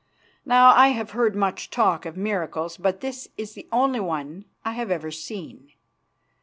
[0.47, 4.71] Now I have heard much talk of miracles, but this is the only one I
[4.71, 5.73] have ever seen.